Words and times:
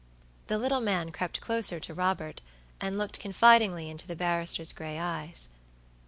The 0.47 0.57
little 0.57 0.81
man 0.81 1.11
crept 1.11 1.41
closer 1.41 1.79
to 1.79 1.93
Robert, 1.93 2.41
and 2.79 2.97
looked 2.97 3.19
confidingly 3.19 3.87
into 3.87 4.07
the 4.07 4.15
barrister's 4.15 4.73
gray 4.73 4.97
eyes. 4.97 5.49